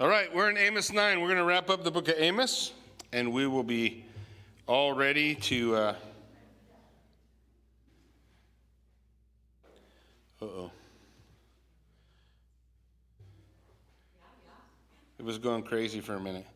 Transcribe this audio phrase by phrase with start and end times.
[0.00, 1.20] All right, we're in Amos 9.
[1.20, 2.72] We're going to wrap up the book of Amos,
[3.12, 4.04] and we will be
[4.68, 5.74] all ready to.
[5.74, 5.94] Uh
[10.40, 10.70] oh.
[15.18, 16.46] It was going crazy for a minute.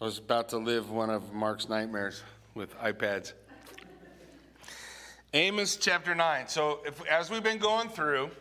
[0.00, 2.24] I was about to live one of Mark's nightmares
[2.56, 3.32] with iPads.
[5.32, 6.48] Amos chapter 9.
[6.48, 8.32] So, if, as we've been going through,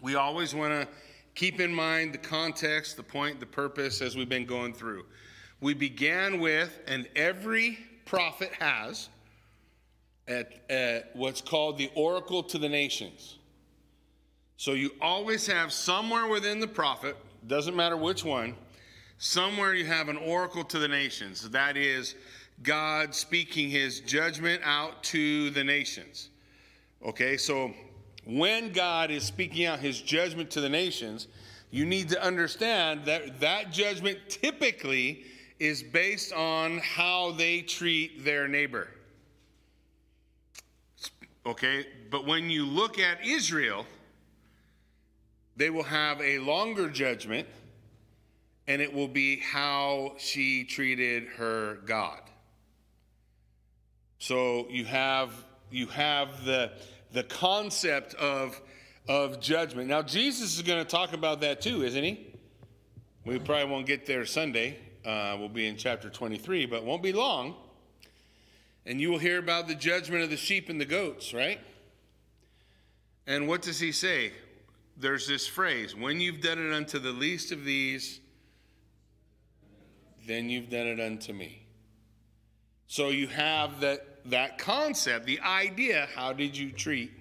[0.00, 0.88] we always want to
[1.36, 5.04] keep in mind the context, the point, the purpose as we've been going through.
[5.60, 9.08] We began with, and every prophet has,
[10.26, 13.38] at, at what's called the oracle to the nations.
[14.56, 18.56] So you always have somewhere within the prophet, doesn't matter which one,
[19.18, 21.48] somewhere you have an oracle to the nations.
[21.50, 22.14] That is
[22.62, 26.30] God speaking his judgment out to the nations.
[27.04, 27.72] Okay, so
[28.26, 31.28] when God is speaking out his judgment to the nations,
[31.70, 35.24] you need to understand that that judgment typically
[35.58, 38.88] is based on how they treat their neighbor.
[41.46, 43.86] Okay, but when you look at Israel,
[45.56, 47.46] they will have a longer judgment,
[48.66, 52.20] and it will be how she treated her God.
[54.18, 55.32] So you have
[55.70, 56.72] you have the
[57.12, 58.60] the concept of,
[59.08, 59.88] of judgment.
[59.88, 62.34] Now, Jesus is going to talk about that too, isn't he?
[63.24, 64.78] We probably won't get there Sunday.
[65.04, 67.54] Uh, we'll be in chapter 23, but won't be long.
[68.84, 71.58] And you will hear about the judgment of the sheep and the goats, right?
[73.26, 74.32] And what does he say?
[74.96, 78.20] There's this phrase when you've done it unto the least of these,
[80.26, 81.66] then you've done it unto me.
[82.86, 87.12] So you have that that concept, the idea, how did you treat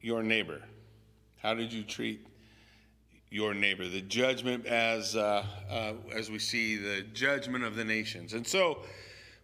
[0.00, 0.60] your neighbor?
[1.42, 2.26] How did you treat
[3.30, 3.86] your neighbor?
[3.86, 8.78] The judgment, as uh, uh, as we see the judgment of the nations, and so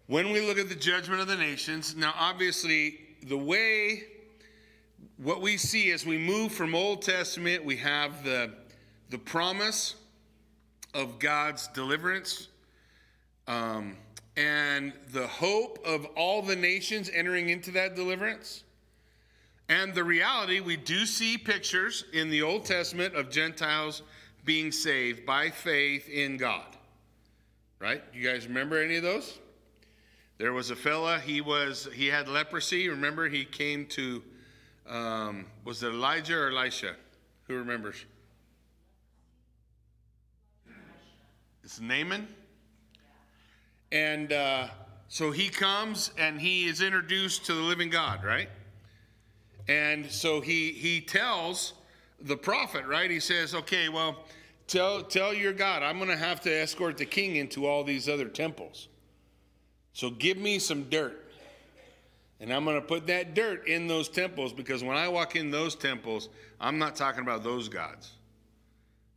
[0.06, 4.04] when we look at the judgment of the nations, now obviously the way
[5.16, 8.50] what we see as we move from Old Testament, we have the
[9.10, 9.94] the promise
[10.93, 12.48] of God's deliverance.
[13.47, 13.97] Um,
[14.37, 18.65] and the hope of all the nations entering into that deliverance.
[19.69, 24.03] And the reality, we do see pictures in the Old Testament of Gentiles
[24.45, 26.67] being saved by faith in God.
[27.78, 28.03] Right?
[28.12, 29.39] You guys remember any of those?
[30.39, 32.89] There was a fella, he was he had leprosy.
[32.89, 34.22] Remember, he came to
[34.89, 36.95] um, was it Elijah or Elisha?
[37.47, 38.05] Who remembers?
[41.62, 42.28] It's Naaman.
[43.94, 44.66] And uh,
[45.06, 48.49] so he comes and he is introduced to the living God, right?
[49.69, 51.75] And so he he tells
[52.21, 53.09] the prophet, right?
[53.09, 54.25] He says, "Okay, well,
[54.66, 58.09] tell tell your God, I'm going to have to escort the king into all these
[58.09, 58.88] other temples.
[59.93, 61.21] So give me some dirt.
[62.41, 65.53] And I'm going to put that dirt in those temples because when I walk in
[65.53, 66.28] those temples,
[66.60, 68.10] I'm not talking about those gods.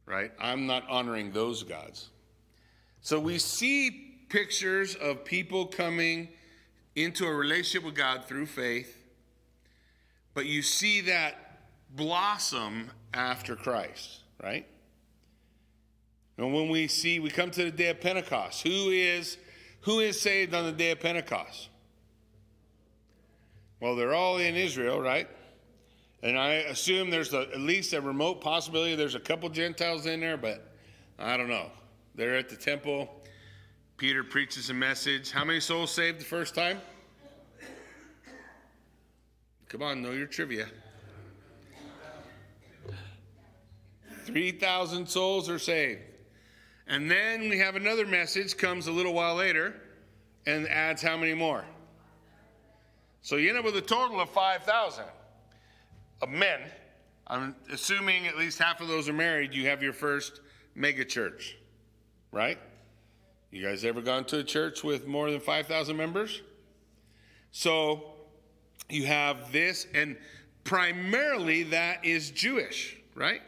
[0.05, 0.31] Right?
[0.39, 2.09] I'm not honoring those gods.
[3.01, 6.29] So we see pictures of people coming
[6.95, 8.97] into a relationship with God through faith,
[10.33, 11.59] but you see that
[11.95, 14.67] blossom after Christ, right?
[16.37, 18.63] And when we see, we come to the day of Pentecost.
[18.63, 19.37] Who is
[19.81, 21.69] who is saved on the day of Pentecost?
[23.79, 25.27] Well, they're all in Israel, right?
[26.23, 30.19] And I assume there's a, at least a remote possibility there's a couple Gentiles in
[30.19, 30.73] there, but
[31.19, 31.71] I don't know.
[32.15, 33.16] They're at the temple.
[33.97, 35.31] Peter preaches a message.
[35.31, 36.79] How many souls saved the first time?
[39.69, 40.67] Come on, know your trivia.
[44.25, 46.01] 3,000 souls are saved.
[46.87, 49.73] And then we have another message comes a little while later
[50.45, 51.65] and adds how many more?
[53.23, 55.05] So you end up with a total of 5,000
[56.21, 56.59] of men.
[57.25, 59.55] I'm assuming at least half of those are married.
[59.55, 60.39] You have your first
[60.75, 61.57] mega church,
[62.31, 62.59] right?
[63.49, 66.41] You guys ever gone to a church with more than 5,000 members?
[67.51, 68.13] So
[68.89, 70.17] you have this, and
[70.65, 73.41] primarily that is Jewish, right?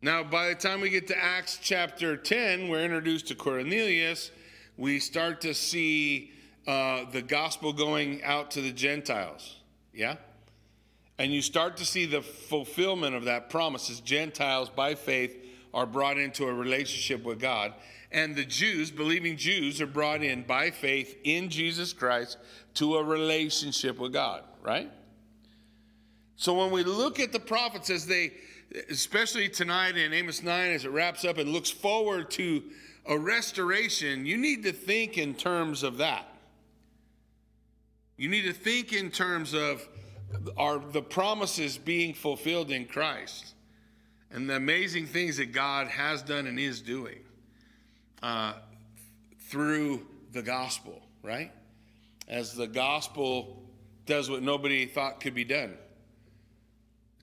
[0.00, 4.30] Now, by the time we get to Acts chapter 10, we're introduced to Cornelius.
[4.76, 6.30] We start to see
[6.68, 9.56] uh, the gospel going out to the Gentiles.
[9.92, 10.14] Yeah?
[11.18, 15.36] And you start to see the fulfillment of that promise as Gentiles by faith
[15.74, 17.74] are brought into a relationship with God.
[18.10, 22.38] And the Jews, believing Jews, are brought in by faith in Jesus Christ
[22.74, 24.90] to a relationship with God, right?
[26.36, 28.32] So when we look at the prophets as they
[28.90, 32.62] especially tonight in Amos 9 as it wraps up and looks forward to
[33.06, 36.26] a restoration, you need to think in terms of that.
[38.16, 39.88] You need to think in terms of
[40.56, 43.54] are the promises being fulfilled in Christ
[44.30, 47.20] and the amazing things that God has done and is doing
[48.22, 48.54] uh,
[49.48, 51.52] through the gospel, right?
[52.26, 53.62] As the gospel
[54.06, 55.74] does what nobody thought could be done.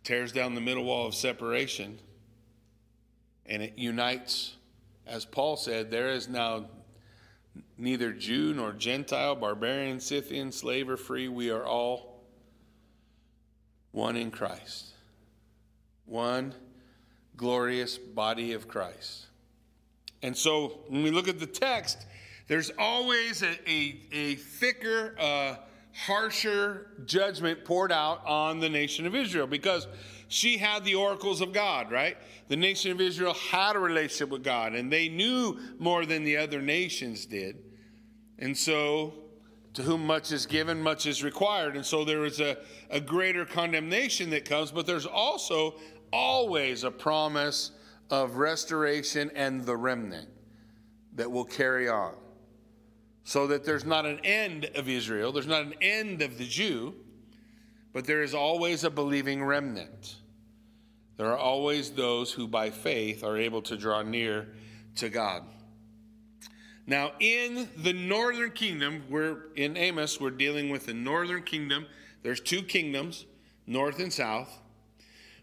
[0.03, 1.99] Tears down the middle wall of separation
[3.47, 4.55] and it unites
[5.07, 6.65] as paul said there is now
[7.77, 11.27] neither jew nor gentile barbarian scythian slave or free.
[11.27, 12.23] We are all
[13.91, 14.91] one in christ.
[16.05, 16.53] One
[17.35, 19.25] glorious body of christ
[20.25, 22.05] and so when we look at the text
[22.47, 25.55] there's always a, a, a thicker uh,
[25.93, 29.87] harsher judgment poured out on the nation of Israel because
[30.27, 32.17] she had the oracles of God, right?
[32.49, 36.37] The nation of Israel had a relationship with God and they knew more than the
[36.37, 37.57] other nations did.
[38.37, 39.13] And so,
[39.73, 41.75] to whom much is given, much is required.
[41.75, 42.57] And so, there is a,
[42.89, 45.75] a greater condemnation that comes, but there's also
[46.11, 47.71] always a promise
[48.09, 50.29] of restoration and the remnant
[51.15, 52.15] that will carry on
[53.23, 56.93] so that there's not an end of Israel, there's not an end of the Jew,
[57.91, 60.17] but there is always a believing remnant.
[61.17, 64.49] There are always those who by faith are able to draw near
[64.95, 65.43] to God.
[66.87, 71.87] Now, in the northern kingdom, we're in Amos, we're dealing with the northern kingdom.
[72.21, 73.25] There's two kingdoms,
[73.65, 74.59] north and south.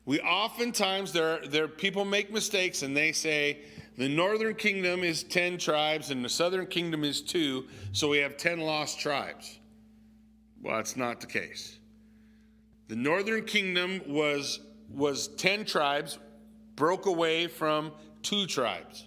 [0.04, 3.60] We oftentimes there, there people make mistakes and they say,
[3.96, 8.36] the northern kingdom is 10 tribes and the southern kingdom is two, so we have
[8.36, 9.58] 10 lost tribes.
[10.62, 11.78] Well, that's not the case.
[12.88, 14.60] The northern kingdom was,
[14.90, 16.18] was 10 tribes,
[16.74, 19.06] broke away from two tribes.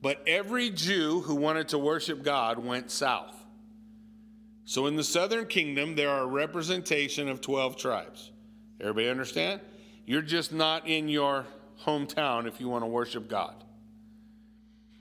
[0.00, 3.34] But every Jew who wanted to worship God went south.
[4.66, 8.30] So in the southern kingdom, there are a representation of 12 tribes.
[8.80, 9.60] Everybody understand?
[10.06, 11.46] You're just not in your
[11.84, 13.54] hometown if you want to worship God.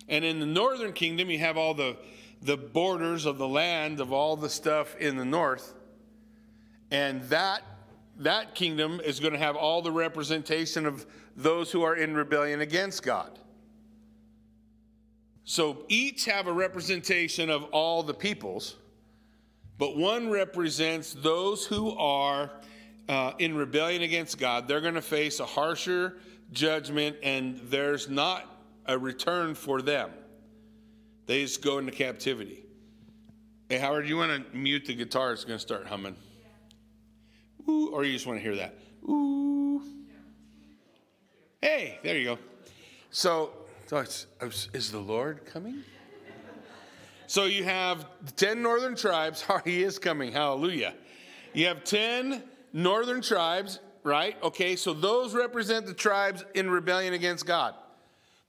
[0.08, 1.98] And in the northern kingdom, you have all the,
[2.42, 5.74] the borders of the land of all the stuff in the north.
[6.92, 7.62] And that,
[8.20, 11.06] that kingdom is going to have all the representation of
[11.36, 13.40] those who are in rebellion against God.
[15.46, 18.76] So each have a representation of all the peoples,
[19.78, 22.50] but one represents those who are
[23.10, 24.68] uh, in rebellion against God.
[24.68, 26.18] They're going to face a harsher
[26.52, 28.46] judgment, and there's not
[28.86, 30.10] a return for them.
[31.26, 32.64] They just go into captivity.
[33.70, 35.32] Hey, Howard, you want to mute the guitar?
[35.34, 36.16] It's going to start humming.
[37.68, 38.78] Ooh, or you just want to hear that?
[39.08, 39.82] Ooh.
[41.62, 42.40] Hey, there you go.
[43.10, 43.54] So,
[43.88, 44.00] so
[44.74, 45.84] is the Lord coming?
[47.28, 48.06] So you have
[48.36, 49.46] 10 northern tribes.
[49.64, 50.32] He is coming.
[50.32, 50.94] Hallelujah.
[51.54, 54.36] You have 10 northern tribes, right?
[54.44, 57.76] Okay, so those represent the tribes in rebellion against God.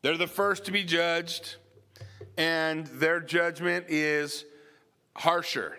[0.03, 1.56] They're the first to be judged,
[2.37, 4.44] and their judgment is
[5.17, 5.79] harsher.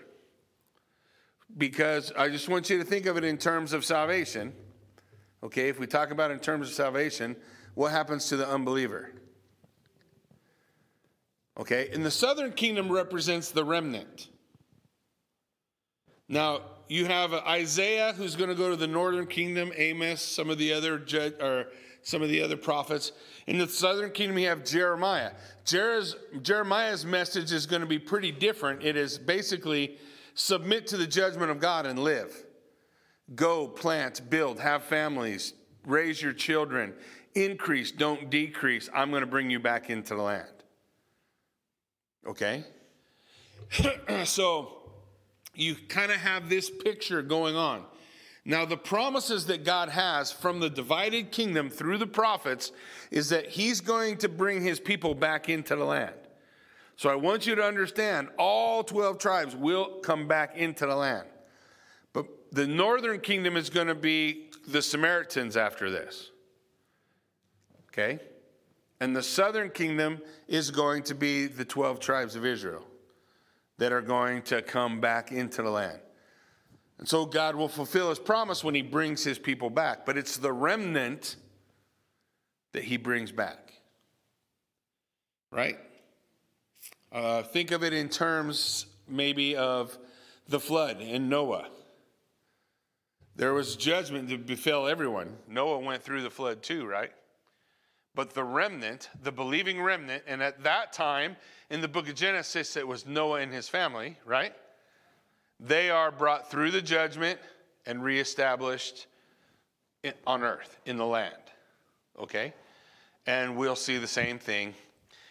[1.58, 4.54] Because I just want you to think of it in terms of salvation.
[5.44, 7.36] Okay, if we talk about in terms of salvation,
[7.76, 9.12] what happens to the unbeliever?
[11.58, 14.28] Okay, and the southern kingdom represents the remnant.
[16.28, 20.58] Now, you have Isaiah who's going to go to the northern kingdom, Amos, some of
[20.58, 21.04] the other
[21.40, 21.68] or
[22.04, 23.12] some of the other prophets.
[23.48, 25.32] In the southern kingdom, you have Jeremiah.
[25.66, 28.84] Jeremiah's message is going to be pretty different.
[28.84, 29.98] It is basically
[30.36, 32.46] submit to the judgment of God and live.
[33.34, 35.56] Go, plant, build, have families,
[35.88, 36.94] raise your children,
[37.34, 38.88] increase, don't decrease.
[38.94, 40.48] I'm going to bring you back into the land.
[42.28, 42.64] Okay?
[44.26, 44.75] so
[45.56, 47.84] you kind of have this picture going on.
[48.48, 52.72] Now, the promises that God has from the divided kingdom through the prophets
[53.10, 56.14] is that He's going to bring His people back into the land.
[56.96, 61.28] So I want you to understand all 12 tribes will come back into the land.
[62.14, 66.30] But the northern kingdom is going to be the Samaritans after this.
[67.90, 68.20] Okay?
[69.00, 72.86] And the southern kingdom is going to be the 12 tribes of Israel
[73.78, 76.00] that are going to come back into the land.
[76.98, 80.06] And so God will fulfill his promise when he brings his people back.
[80.06, 81.36] But it's the remnant
[82.72, 83.74] that he brings back.
[85.52, 85.78] Right?
[87.12, 89.98] Uh, think of it in terms maybe of
[90.48, 91.70] the flood and Noah.
[93.36, 95.36] There was judgment that befell everyone.
[95.48, 97.12] Noah went through the flood too, right?
[98.14, 101.36] But the remnant, the believing remnant, and at that time
[101.70, 104.54] in the book of Genesis, it was Noah and his family, right?
[105.60, 107.40] They are brought through the judgment
[107.86, 109.08] and reestablished
[110.28, 111.34] on earth, in the land,
[112.20, 112.54] okay?
[113.26, 114.76] And we'll see the same thing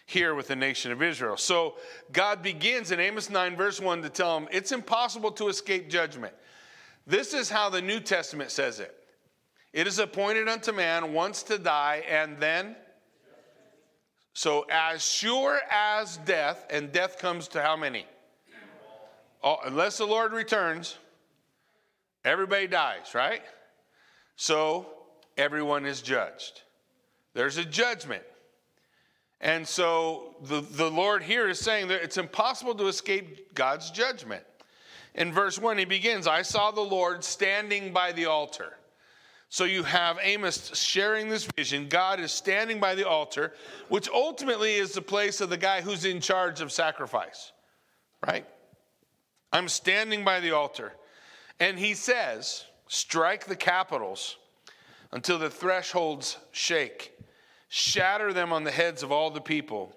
[0.07, 1.37] here with the nation of Israel.
[1.37, 1.77] So
[2.13, 6.35] God begins in Amos 9, verse 1 to tell them it's impossible to escape judgment.
[7.07, 8.95] This is how the New Testament says it
[9.73, 12.77] it is appointed unto man once to die, and then.
[14.35, 18.05] So, as sure as death, and death comes to how many?
[19.43, 20.97] Oh, unless the Lord returns,
[22.25, 23.43] everybody dies, right?
[24.37, 24.87] So,
[25.37, 26.63] everyone is judged.
[27.35, 28.25] There's a judgment.
[29.41, 34.43] And so the, the Lord here is saying that it's impossible to escape God's judgment.
[35.15, 38.73] In verse 1, he begins I saw the Lord standing by the altar.
[39.55, 41.87] So you have Amos sharing this vision.
[41.89, 43.53] God is standing by the altar,
[43.89, 47.53] which ultimately is the place of the guy who's in charge of sacrifice,
[48.27, 48.45] right?
[49.53, 50.95] I'm standing by the altar.
[51.61, 54.39] And he says, Strike the capitals
[55.13, 57.13] until the thresholds shake
[57.69, 59.95] shatter them on the heads of all the people.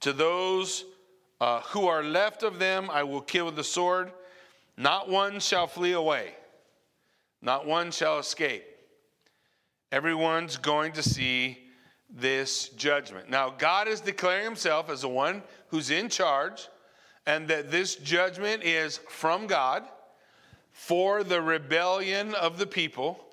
[0.00, 0.84] To those
[1.40, 4.10] uh, who are left of them, I will kill with the sword.
[4.76, 6.34] Not one shall flee away,
[7.40, 8.72] not one shall escape.
[9.92, 11.58] Everyone's going to see
[12.10, 13.30] this judgment.
[13.30, 16.68] Now, God is declaring himself as the one who's in charge,
[17.26, 19.84] and that this judgment is from God
[20.72, 23.26] for the rebellion of the people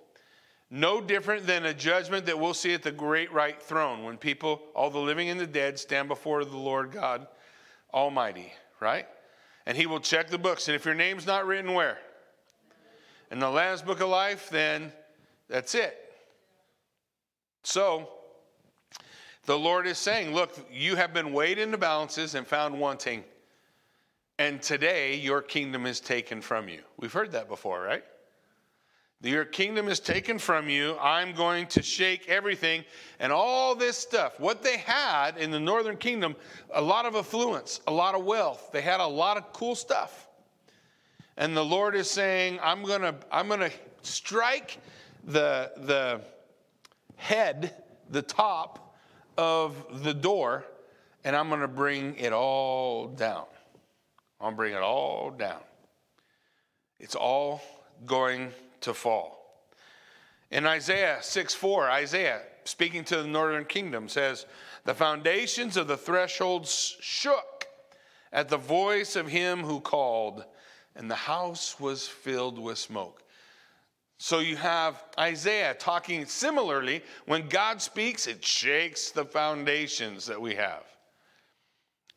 [0.73, 4.59] no different than a judgment that we'll see at the great white throne when people,
[4.73, 7.27] all the living and the dead, stand before the Lord God
[7.93, 9.05] Almighty, right?
[9.67, 10.67] And he will check the books.
[10.67, 11.99] And if your name's not written where?
[13.29, 14.91] In the Lamb's Book of Life, then
[15.47, 16.02] that's it.
[17.63, 18.09] So,
[19.45, 23.23] the Lord is saying, Look, you have been weighed into balances and found wanting.
[24.39, 26.81] And today, your kingdom is taken from you.
[26.97, 28.03] We've heard that before, right?
[29.21, 30.97] Your kingdom is taken from you.
[30.99, 32.83] I'm going to shake everything.
[33.19, 36.35] And all this stuff, what they had in the northern kingdom,
[36.73, 38.71] a lot of affluence, a lot of wealth.
[38.73, 40.27] They had a lot of cool stuff.
[41.37, 44.77] And the Lord is saying, I'm going to I'm going to strike
[45.23, 46.21] the, the
[47.15, 47.73] head,
[48.09, 48.95] the top
[49.37, 50.65] of the door,
[51.23, 53.45] and I'm going to bring it all down.
[54.39, 55.61] I'm going to bring it all down.
[56.99, 57.61] It's all
[58.05, 58.51] going
[58.81, 59.65] to fall.
[60.51, 64.45] In Isaiah 6 4, Isaiah, speaking to the northern kingdom, says,
[64.85, 67.67] The foundations of the thresholds shook
[68.31, 70.45] at the voice of him who called,
[70.95, 73.22] and the house was filled with smoke.
[74.23, 77.03] So you have Isaiah talking similarly.
[77.25, 80.85] When God speaks, it shakes the foundations that we have.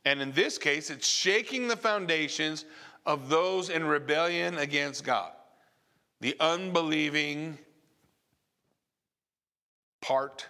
[0.05, 2.65] And in this case, it's shaking the foundations
[3.07, 5.33] of those in rebellion against God
[6.21, 7.59] the unbelieving
[10.01, 10.47] part,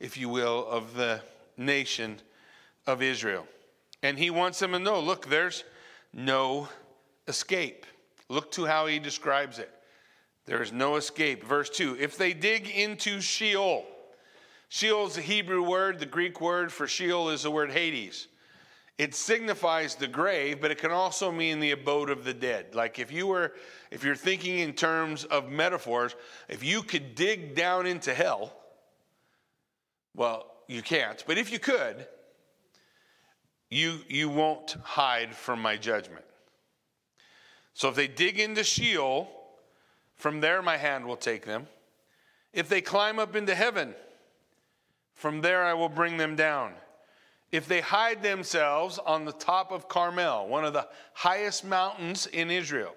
[0.00, 1.20] if you will, of the
[1.58, 2.18] nation
[2.86, 3.46] of Israel.
[4.02, 5.64] And he wants them to know look, there's
[6.14, 6.66] no
[7.28, 7.84] escape.
[8.30, 9.70] Look to how he describes it.
[10.52, 11.42] There is no escape.
[11.44, 13.86] Verse 2 If they dig into Sheol,
[14.68, 15.98] Sheol is a Hebrew word.
[15.98, 18.28] The Greek word for Sheol is the word Hades.
[18.98, 22.74] It signifies the grave, but it can also mean the abode of the dead.
[22.74, 23.54] Like if you were,
[23.90, 26.14] if you're thinking in terms of metaphors,
[26.50, 28.52] if you could dig down into hell,
[30.14, 32.06] well, you can't, but if you could,
[33.70, 36.26] you, you won't hide from my judgment.
[37.72, 39.38] So if they dig into Sheol,
[40.22, 41.66] from there my hand will take them.
[42.52, 43.94] If they climb up into heaven,
[45.14, 46.74] from there I will bring them down
[47.52, 52.50] if they hide themselves on the top of Carmel, one of the highest mountains in
[52.50, 52.94] Israel,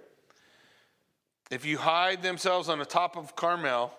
[1.52, 3.94] if you hide themselves on the top of Carmel,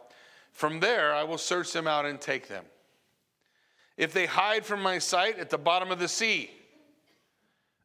[0.53, 2.65] from there I will search them out and take them.
[3.99, 6.51] If they hide from my sight at the bottom of the sea,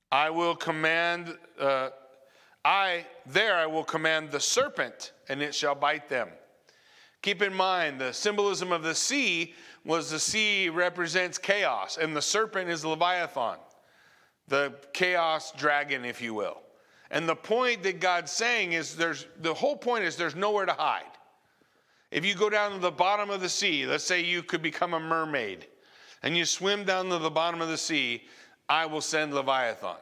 [0.10, 1.90] I will command, uh,
[2.64, 6.28] I, there I will command the serpent, and it shall bite them.
[7.22, 9.54] Keep in mind the symbolism of the sea
[9.86, 13.58] was the sea represents chaos, and the serpent is Leviathan,
[14.50, 16.62] the chaos dragon, if you will.
[17.12, 20.74] And the point that God's saying is there's the whole point is there's nowhere to
[20.74, 21.06] hide.
[22.12, 24.94] If you go down to the bottom of the sea, let's say you could become
[24.94, 25.66] a mermaid,
[26.24, 28.24] and you swim down to the bottom of the sea,
[28.68, 29.96] I will send Leviathan.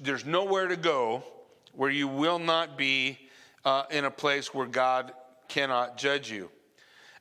[0.00, 1.22] There's nowhere to go
[1.72, 3.18] where you will not be
[3.64, 5.12] uh, in a place where God
[5.48, 6.50] cannot judge you.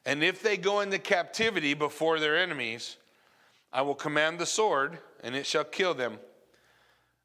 [0.06, 2.98] And if they go into captivity before their enemies,
[3.72, 6.18] I will command the sword, and it shall kill them.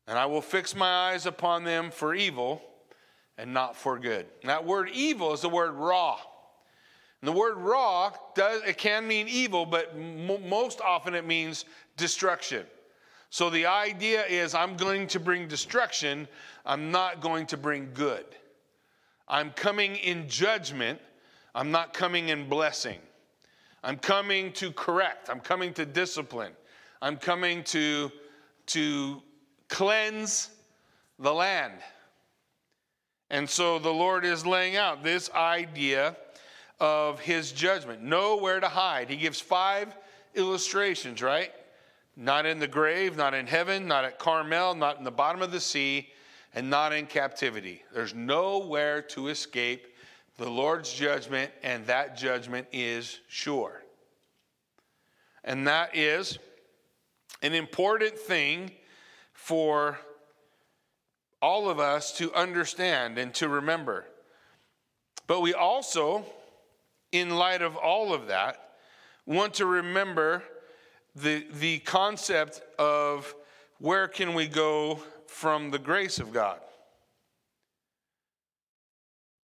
[0.07, 2.63] And I will fix my eyes upon them for evil
[3.39, 4.27] and not for good.
[4.43, 6.19] And that word evil is the word raw.
[7.21, 11.65] And the word raw does it can mean evil, but m- most often it means
[11.97, 12.67] destruction.
[13.31, 16.29] So the idea is I'm going to bring destruction,
[16.65, 18.25] I'm not going to bring good.
[19.29, 21.01] I'm coming in judgment,
[21.55, 22.99] I'm not coming in blessing.
[23.83, 26.53] I'm coming to correct, I'm coming to discipline.
[27.03, 28.11] I'm coming to
[28.67, 29.23] to
[29.69, 30.51] cleanse
[31.19, 31.75] the land.
[33.31, 36.17] And so the Lord is laying out this idea
[36.81, 38.03] of his judgment.
[38.03, 39.09] Know where to hide.
[39.09, 39.97] He gives five
[40.35, 41.53] illustrations, right?
[42.17, 45.53] Not in the grave, not in heaven, not at Carmel, not in the bottom of
[45.53, 46.09] the sea,
[46.57, 47.83] and not in captivity.
[47.93, 49.87] There's nowhere to escape
[50.39, 53.83] the Lord's judgment, and that judgment is sure.
[55.45, 56.39] And that is
[57.43, 58.71] an important thing
[59.35, 59.99] for
[61.43, 64.07] all of us to understand and to remember.
[65.27, 66.25] But we also,
[67.13, 68.79] in light of all of that,
[69.27, 70.43] want to remember
[71.15, 73.35] the, the concept of
[73.79, 75.01] where can we go
[75.37, 76.59] from the grace of God?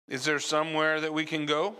[0.06, 1.76] Is there somewhere that we can go?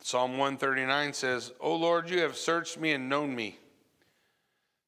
[0.00, 3.56] Psalm 139 says, O Lord, you have searched me and known me.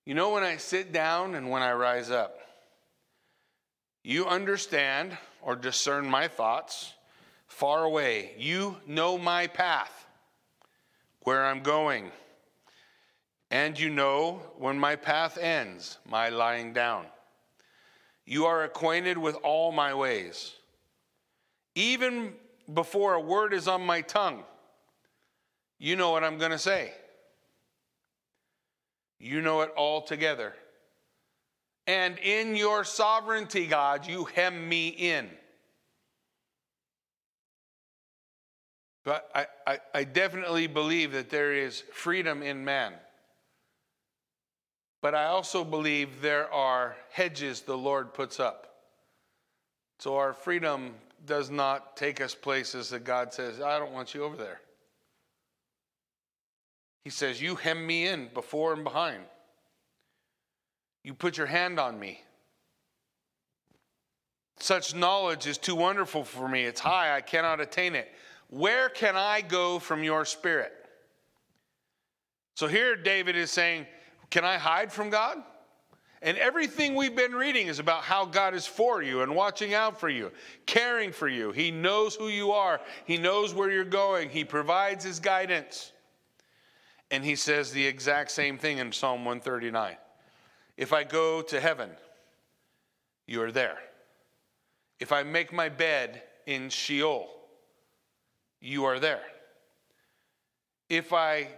[0.07, 2.41] You know when I sit down and when I rise up.
[4.03, 6.95] You understand or discern my thoughts
[7.47, 8.33] far away.
[8.39, 10.09] You know my path,
[11.21, 12.11] where I'm going.
[13.55, 17.07] And you know when my path ends, my lying down.
[18.27, 20.55] You are acquainted with all my ways.
[21.77, 22.33] Even
[22.73, 24.43] before a word is on my tongue,
[25.79, 26.95] you know what I'm going to say.
[29.21, 30.53] You know it all together.
[31.87, 35.31] And in your sovereignty, God, you hem me in.
[39.05, 42.95] But I, I, I, definitely believe that there is freedom in man.
[45.05, 48.75] But I also believe there are hedges the Lord puts up.
[49.99, 50.95] So our freedom
[51.27, 54.63] does not take us places that God says, I don't want you over there.
[57.03, 59.21] He says, You hem me in before and behind.
[61.03, 62.23] You put your hand on me.
[64.59, 66.65] Such knowledge is too wonderful for me.
[66.65, 68.11] It's high, I cannot attain it.
[68.49, 70.73] Where can I go from your spirit?
[72.57, 73.87] So here David is saying,
[74.35, 75.41] Can I hide from God?
[76.21, 80.01] And everything we've been reading is about how God is for you and watching out
[80.01, 80.33] for you,
[80.67, 81.53] caring for you.
[81.53, 85.93] He knows who you are, He knows where you're going, He provides His guidance.
[87.13, 89.95] And he says the exact same thing in Psalm 139.
[90.77, 91.91] If I go to heaven,
[93.29, 93.79] you are there.
[94.99, 97.29] If I make my bed in Sheol,
[98.61, 99.23] you are there.
[100.89, 101.51] If I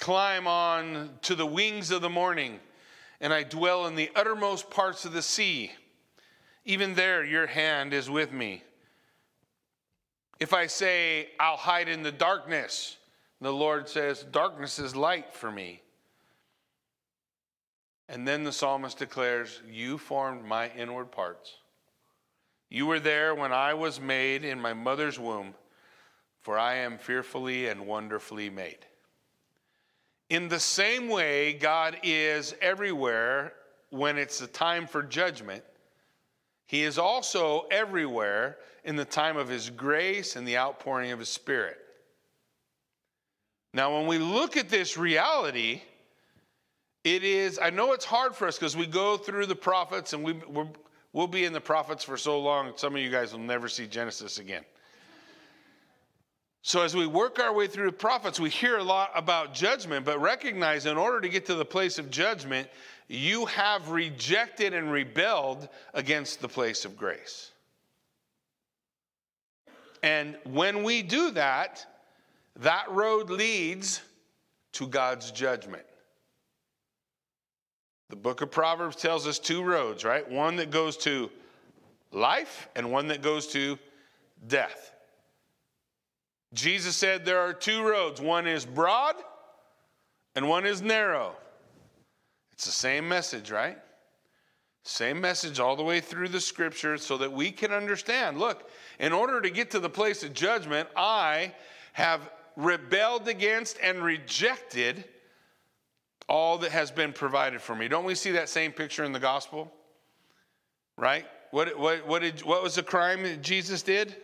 [0.00, 2.58] climb on to the wings of the morning
[3.20, 5.72] and I dwell in the uttermost parts of the sea,
[6.64, 8.64] even there your hand is with me.
[10.40, 12.96] If I say, I'll hide in the darkness,
[13.42, 15.82] the Lord says, Darkness is light for me.
[18.08, 21.56] And then the psalmist declares, You formed my inward parts.
[22.70, 25.54] You were there when I was made in my mother's womb,
[26.40, 28.86] for I am fearfully and wonderfully made.
[30.30, 33.52] In the same way, God is everywhere
[33.90, 35.64] when it's the time for judgment.
[36.66, 41.28] He is also everywhere in the time of His grace and the outpouring of His
[41.28, 41.78] Spirit.
[43.74, 45.82] Now, when we look at this reality,
[47.02, 50.22] it is, I know it's hard for us because we go through the prophets and
[50.22, 50.64] we, we
[51.12, 53.88] will be in the prophets for so long, some of you guys will never see
[53.88, 54.64] Genesis again.
[56.62, 60.04] So, as we work our way through the prophets, we hear a lot about judgment,
[60.04, 62.68] but recognize in order to get to the place of judgment,
[63.08, 67.50] you have rejected and rebelled against the place of grace.
[70.02, 71.84] And when we do that,
[72.56, 74.02] that road leads
[74.72, 75.84] to God's judgment.
[78.10, 80.28] The book of Proverbs tells us two roads, right?
[80.28, 81.30] One that goes to
[82.12, 83.78] life and one that goes to
[84.46, 84.92] death.
[86.52, 89.16] Jesus said there are two roads one is broad
[90.34, 91.34] and one is narrow.
[92.52, 93.78] It's the same message, right?
[94.82, 98.38] Same message all the way through the scripture so that we can understand.
[98.38, 101.52] Look, in order to get to the place of judgment, I
[101.92, 105.04] have rebelled against and rejected
[106.28, 107.88] all that has been provided for me.
[107.88, 109.70] Don't we see that same picture in the gospel?
[110.96, 111.26] Right?
[111.50, 114.16] What, what, what, did, what was the crime that Jesus did?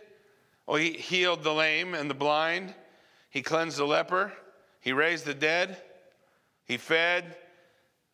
[0.67, 2.73] Oh, he healed the lame and the blind.
[3.29, 4.33] He cleansed the leper.
[4.81, 5.77] He raised the dead.
[6.65, 7.35] He fed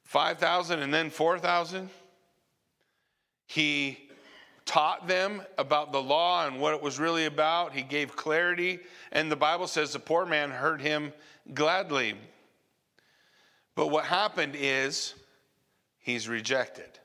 [0.03, 1.89] 5,000 and then 4,000.
[3.47, 3.97] He
[4.65, 7.73] taught them about the law and what it was really about.
[7.73, 8.79] He gave clarity.
[9.11, 11.13] And the Bible says the poor man heard him
[11.53, 12.15] gladly.
[13.75, 15.15] But what happened is
[15.99, 16.99] he's rejected.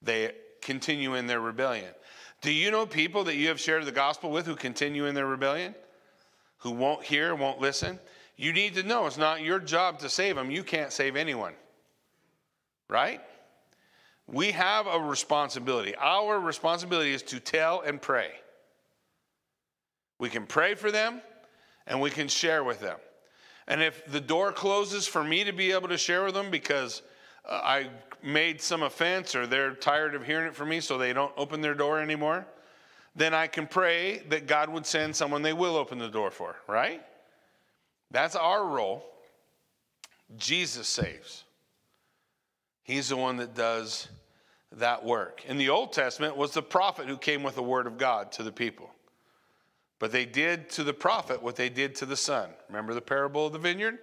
[0.00, 0.32] They
[0.62, 1.92] continue in their rebellion.
[2.40, 5.26] Do you know people that you have shared the gospel with who continue in their
[5.26, 5.74] rebellion?
[6.58, 7.98] Who won't hear, won't listen?
[8.36, 10.50] You need to know it's not your job to save them.
[10.50, 11.54] You can't save anyone.
[12.88, 13.20] Right?
[14.26, 15.94] We have a responsibility.
[15.96, 18.30] Our responsibility is to tell and pray.
[20.18, 21.20] We can pray for them
[21.86, 22.98] and we can share with them.
[23.66, 27.02] And if the door closes for me to be able to share with them because
[27.48, 27.90] uh, I
[28.22, 31.60] made some offense or they're tired of hearing it from me so they don't open
[31.60, 32.46] their door anymore,
[33.14, 36.56] then I can pray that God would send someone they will open the door for,
[36.66, 37.02] right?
[38.10, 39.04] That's our role.
[40.36, 41.44] Jesus saves.
[42.82, 44.08] He's the one that does
[44.72, 45.44] that work.
[45.46, 48.42] In the Old Testament was the prophet who came with the word of God to
[48.42, 48.90] the people.
[49.98, 52.50] But they did to the prophet what they did to the son.
[52.68, 53.98] Remember the parable of the vineyard?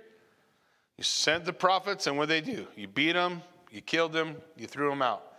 [0.97, 2.67] You sent the prophets, and what they do?
[2.75, 5.33] You beat them, you killed them, you threw them out.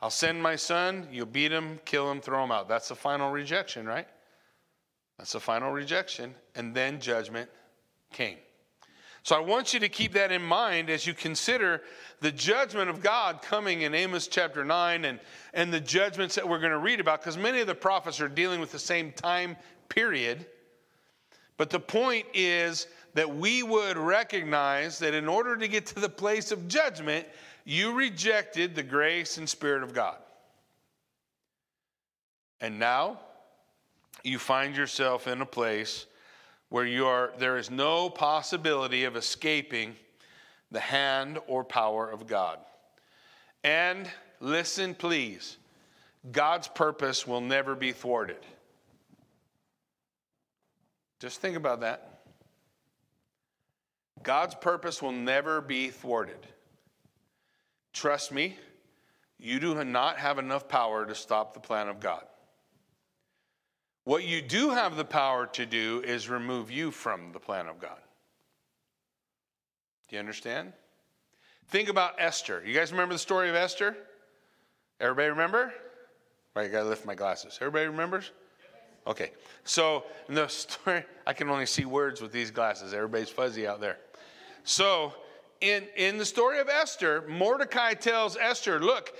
[0.00, 2.68] I'll send my son, you beat him, kill him, throw him out.
[2.68, 4.08] That's the final rejection, right?
[5.16, 6.34] That's the final rejection.
[6.56, 7.48] And then judgment
[8.12, 8.38] came.
[9.22, 11.82] So I want you to keep that in mind as you consider
[12.20, 15.20] the judgment of God coming in Amos chapter 9 and,
[15.54, 18.28] and the judgments that we're going to read about, because many of the prophets are
[18.28, 19.56] dealing with the same time
[19.88, 20.44] period.
[21.56, 26.08] But the point is that we would recognize that in order to get to the
[26.08, 27.26] place of judgment,
[27.64, 30.16] you rejected the grace and Spirit of God.
[32.60, 33.20] And now
[34.22, 36.06] you find yourself in a place
[36.68, 39.94] where you are, there is no possibility of escaping
[40.70, 42.58] the hand or power of God.
[43.62, 44.08] And
[44.40, 45.58] listen, please,
[46.30, 48.38] God's purpose will never be thwarted.
[51.20, 52.20] Just think about that.
[54.22, 56.46] God's purpose will never be thwarted.
[57.92, 58.56] Trust me,
[59.38, 62.22] you do not have enough power to stop the plan of God.
[64.04, 67.80] What you do have the power to do is remove you from the plan of
[67.80, 67.98] God.
[70.08, 70.72] Do you understand?
[71.68, 72.62] Think about Esther.
[72.66, 73.96] You guys remember the story of Esther?
[75.00, 75.72] Everybody remember?
[76.54, 77.58] Right, I gotta lift my glasses.
[77.60, 78.30] Everybody remembers?
[79.06, 79.30] Okay.
[79.64, 82.92] So in the story, I can only see words with these glasses.
[82.92, 83.98] Everybody's fuzzy out there.
[84.64, 85.14] So
[85.62, 89.14] in, in the story of Esther, Mordecai tells Esther, look,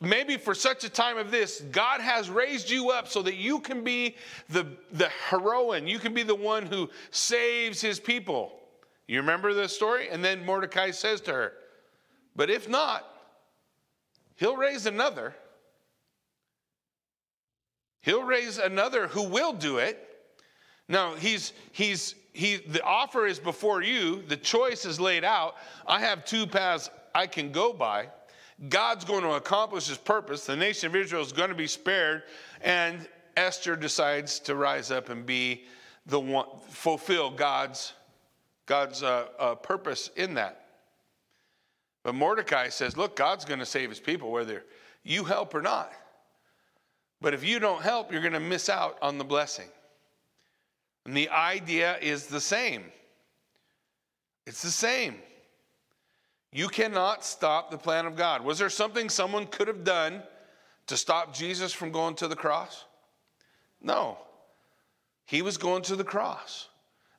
[0.00, 3.60] maybe for such a time of this, God has raised you up so that you
[3.60, 4.16] can be
[4.48, 5.86] the, the heroine.
[5.86, 8.58] You can be the one who saves his people.
[9.06, 10.08] You remember the story?
[10.08, 11.52] And then Mordecai says to her,
[12.34, 13.06] But if not,
[14.36, 15.34] he'll raise another.
[18.00, 20.13] He'll raise another who will do it.
[20.88, 25.56] Now, he's, he's, he, the offer is before you, the choice is laid out.
[25.86, 28.08] I have two paths I can go by.
[28.68, 30.46] God's going to accomplish his purpose.
[30.46, 32.24] The nation of Israel is going to be spared.
[32.60, 35.64] And Esther decides to rise up and be
[36.06, 37.94] the one, fulfill God's,
[38.66, 40.66] God's uh, uh, purpose in that.
[42.02, 44.64] But Mordecai says, Look, God's going to save his people, whether
[45.02, 45.92] you help or not.
[47.20, 49.68] But if you don't help, you're going to miss out on the blessing.
[51.04, 52.84] And the idea is the same.
[54.46, 55.16] It's the same.
[56.52, 58.44] You cannot stop the plan of God.
[58.44, 60.22] Was there something someone could have done
[60.86, 62.84] to stop Jesus from going to the cross?
[63.82, 64.18] No.
[65.26, 66.68] He was going to the cross.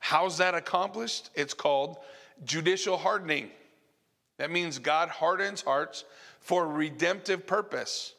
[0.00, 1.30] How's that accomplished?
[1.34, 1.98] It's called
[2.44, 3.50] judicial hardening.
[4.38, 6.04] That means God hardens hearts
[6.40, 8.14] for redemptive purpose.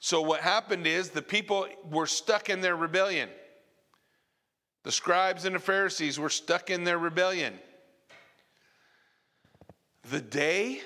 [0.00, 3.28] So, what happened is the people were stuck in their rebellion.
[4.88, 7.52] The scribes and the Pharisees were stuck in their rebellion.
[10.10, 10.80] The day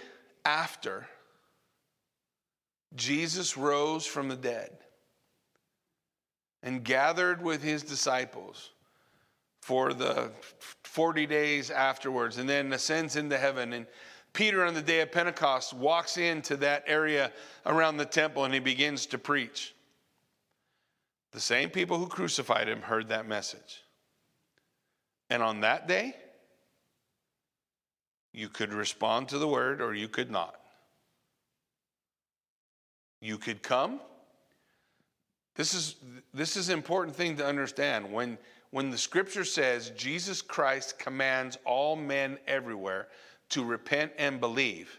[0.44, 1.06] after
[2.96, 4.76] Jesus rose from the dead
[6.64, 8.70] and gathered with his disciples
[9.60, 10.32] for the
[10.82, 13.86] 40 days afterwards and then ascends into heaven and
[14.32, 17.30] Peter on the day of Pentecost walks into that area
[17.66, 19.76] around the temple and he begins to preach.
[21.30, 23.81] The same people who crucified him heard that message.
[25.32, 26.14] And on that day,
[28.34, 30.56] you could respond to the word or you could not.
[33.22, 33.98] You could come.
[35.56, 35.96] This is
[36.34, 38.12] this is an important thing to understand.
[38.12, 38.36] When
[38.72, 43.08] when the scripture says Jesus Christ commands all men everywhere
[43.50, 44.98] to repent and believe,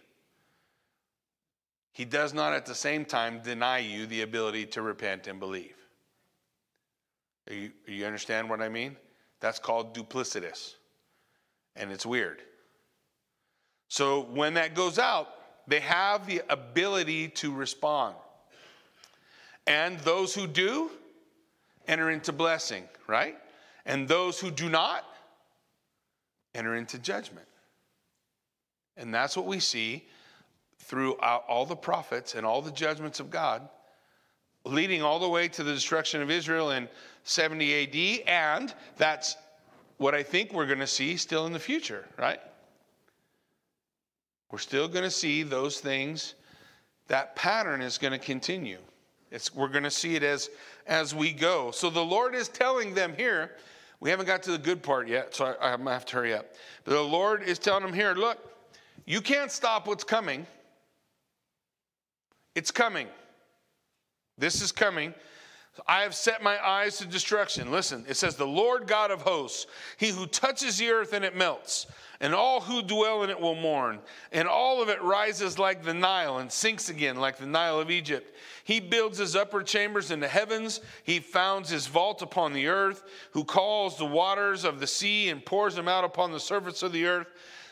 [1.91, 5.75] he does not at the same time deny you the ability to repent and believe.
[7.47, 8.97] You, you understand what I mean?
[9.43, 10.75] That's called duplicitous.
[11.75, 12.41] And it's weird.
[13.89, 15.27] So when that goes out,
[15.67, 18.15] they have the ability to respond.
[19.67, 20.91] And those who do
[21.89, 23.35] enter into blessing, right?
[23.85, 25.03] And those who do not
[26.55, 27.47] enter into judgment.
[28.95, 30.05] And that's what we see
[30.79, 33.67] throughout all the prophets and all the judgments of God,
[34.63, 36.87] leading all the way to the destruction of Israel in
[37.23, 38.27] 70 AD.
[38.27, 39.37] And that's
[39.97, 42.39] what I think we're going to see still in the future, right?
[44.51, 46.35] We're still going to see those things.
[47.07, 48.77] That pattern is going to continue.
[49.31, 50.49] It's, we're going to see it as,
[50.85, 51.71] as we go.
[51.71, 53.51] So the Lord is telling them here,
[53.99, 56.15] we haven't got to the good part yet, so I, I'm going to have to
[56.17, 56.53] hurry up.
[56.83, 58.37] But the Lord is telling them here, look,
[59.05, 60.45] you can't stop what's coming.
[62.53, 63.07] It's coming.
[64.37, 65.13] This is coming.
[65.87, 67.71] I have set my eyes to destruction.
[67.71, 69.65] Listen, it says, The Lord God of hosts,
[69.97, 71.87] he who touches the earth and it melts,
[72.19, 73.99] and all who dwell in it will mourn,
[74.31, 77.89] and all of it rises like the Nile and sinks again like the Nile of
[77.89, 78.35] Egypt.
[78.63, 83.03] He builds his upper chambers in the heavens, he founds his vault upon the earth,
[83.31, 86.91] who calls the waters of the sea and pours them out upon the surface of
[86.91, 87.27] the earth.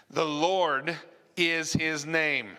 [0.09, 0.97] The Lord
[1.37, 2.49] is his name.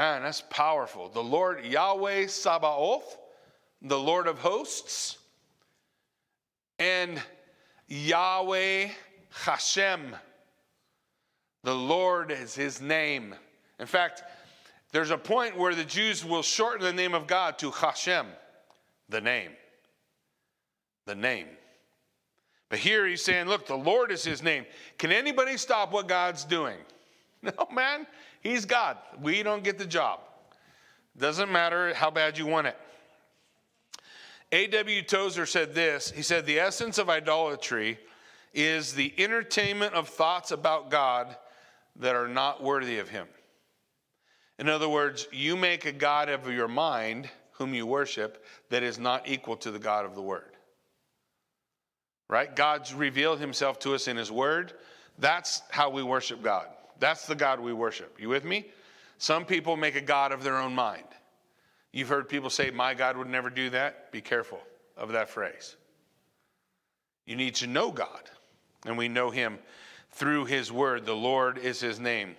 [0.00, 1.10] Man, that's powerful.
[1.10, 3.18] The Lord Yahweh Sabaoth,
[3.82, 5.18] the Lord of hosts,
[6.78, 7.20] and
[7.86, 8.88] Yahweh
[9.28, 10.16] Hashem.
[11.64, 13.34] The Lord is his name.
[13.78, 14.22] In fact,
[14.90, 18.26] there's a point where the Jews will shorten the name of God to Hashem,
[19.10, 19.50] the name.
[21.04, 21.48] The name.
[22.70, 24.64] But here he's saying, look, the Lord is his name.
[24.96, 26.78] Can anybody stop what God's doing?
[27.42, 28.06] No, man.
[28.40, 28.96] He's God.
[29.20, 30.20] We don't get the job.
[31.16, 32.76] Doesn't matter how bad you want it.
[34.52, 35.02] A.W.
[35.02, 37.98] Tozer said this He said, The essence of idolatry
[38.52, 41.36] is the entertainment of thoughts about God
[41.96, 43.28] that are not worthy of Him.
[44.58, 48.98] In other words, you make a God of your mind, whom you worship, that is
[48.98, 50.56] not equal to the God of the Word.
[52.28, 52.54] Right?
[52.54, 54.72] God's revealed Himself to us in His Word.
[55.18, 56.66] That's how we worship God.
[57.00, 58.20] That's the God we worship.
[58.20, 58.66] You with me?
[59.18, 61.04] Some people make a God of their own mind.
[61.92, 64.12] You've heard people say, My God would never do that.
[64.12, 64.60] Be careful
[64.96, 65.76] of that phrase.
[67.26, 68.30] You need to know God,
[68.86, 69.58] and we know Him
[70.12, 71.06] through His word.
[71.06, 72.36] The Lord is His name.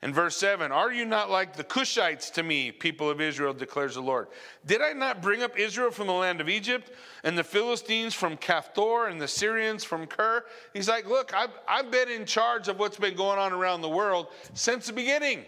[0.00, 3.94] In verse 7, are you not like the Cushites to me, people of Israel, declares
[3.94, 4.28] the Lord?
[4.64, 6.92] Did I not bring up Israel from the land of Egypt,
[7.24, 10.44] and the Philistines from Caphtor, and the Syrians from Kir?
[10.72, 13.88] He's like, Look, I've, I've been in charge of what's been going on around the
[13.88, 15.44] world since the beginning.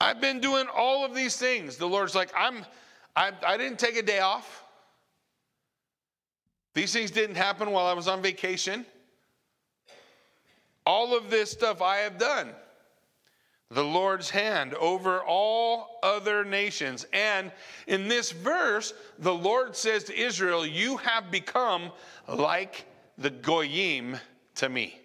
[0.00, 1.76] I've been doing all of these things.
[1.76, 2.64] The Lord's like, I'm,
[3.16, 4.62] I, I didn't take a day off.
[6.74, 8.86] These things didn't happen while I was on vacation.
[10.84, 12.54] All of this stuff I have done
[13.70, 17.06] the Lord's hand over all other nations.
[17.12, 17.50] And
[17.86, 21.90] in this verse, the Lord says to Israel, You have become
[22.28, 22.84] like
[23.18, 24.18] the Goyim
[24.56, 25.00] to me.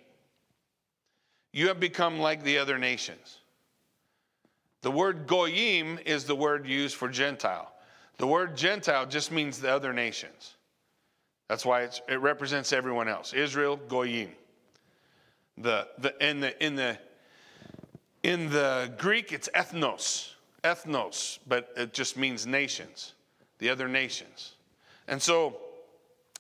[1.54, 3.40] You have become like the other nations.
[4.82, 7.72] The word Goyim is the word used for Gentile.
[8.18, 10.56] The word Gentile just means the other nations.
[11.50, 13.34] That's why it represents everyone else.
[13.34, 14.32] Israel, Goyim.
[15.58, 16.98] The, the, in the, in the
[18.24, 23.14] in the Greek, it's ethnos, ethnos, but it just means nations,
[23.58, 24.54] the other nations.
[25.08, 25.58] And so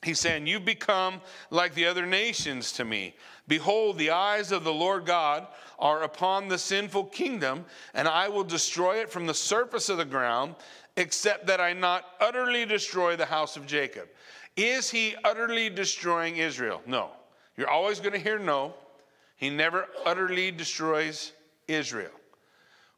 [0.03, 3.15] he's saying, You've become like the other nations to me.
[3.47, 5.47] Behold, the eyes of the Lord God
[5.79, 10.05] are upon the sinful kingdom, and I will destroy it from the surface of the
[10.05, 10.55] ground,
[10.97, 14.07] except that I not utterly destroy the house of Jacob.
[14.55, 16.81] Is he utterly destroying Israel?
[16.85, 17.09] No.
[17.57, 18.73] You're always going to hear no.
[19.37, 21.33] He never utterly destroys
[21.67, 22.11] Israel.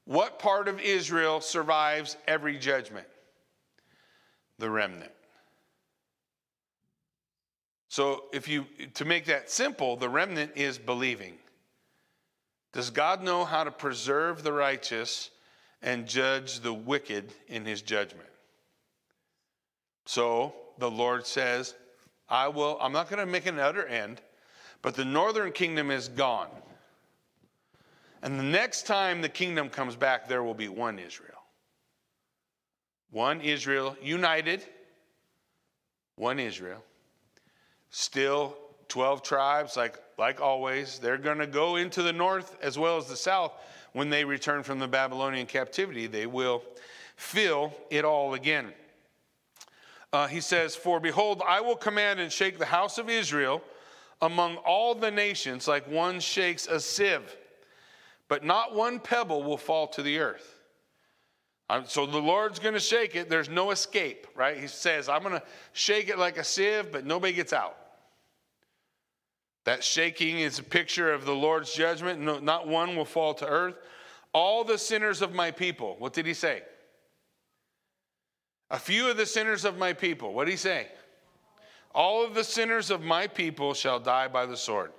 [0.06, 3.08] What part of Israel survives every judgment?
[4.60, 5.12] The remnant.
[7.90, 11.36] So, if you to make that simple, the remnant is believing.
[12.74, 15.30] Does God know how to preserve the righteous
[15.82, 18.30] and judge the wicked in his judgment?
[20.06, 21.76] So, the Lord says,
[22.28, 24.22] I will, I'm not going to make an utter end,
[24.82, 26.50] but the northern kingdom is gone.
[28.24, 31.44] And the next time the kingdom comes back, there will be one Israel.
[33.12, 34.66] One Israel united,
[36.16, 36.82] one Israel.
[37.90, 38.58] Still
[38.88, 41.00] 12 tribes, like, like always.
[41.00, 43.52] They're going to go into the north as well as the south
[43.92, 46.08] when they return from the Babylonian captivity.
[46.08, 46.64] They will
[47.18, 48.74] fill it all again.
[50.14, 53.62] Uh, he says, For behold, I will command and shake the house of Israel
[54.22, 57.36] among all the nations like one shakes a sieve,
[58.34, 60.60] but not one pebble will fall to the earth.
[61.86, 63.30] So the Lord's going to shake it.
[63.30, 64.58] There's no escape, right?
[64.58, 65.44] He says, I'm going to
[65.74, 67.78] shake it like a sieve, but nobody gets out.
[69.66, 72.22] That shaking is a picture of the Lord's judgment.
[72.22, 73.76] No, not one will fall to earth.
[74.34, 76.64] All the sinners of my people, what did he say?
[78.72, 80.88] A few of the sinners of my people, what did he say?
[81.94, 84.92] All of the sinners of my people shall die by the sword.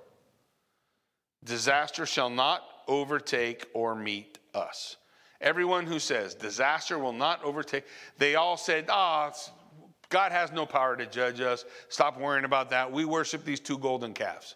[1.43, 4.97] Disaster shall not overtake or meet us.
[5.41, 7.85] Everyone who says disaster will not overtake,
[8.17, 11.65] they all said, ah, oh, God has no power to judge us.
[11.89, 12.91] Stop worrying about that.
[12.91, 14.55] We worship these two golden calves.